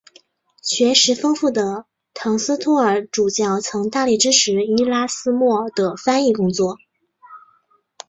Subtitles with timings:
[0.63, 6.77] 学识丰富的滕斯托尔主教曾大力支持伊拉斯谟的翻译工作。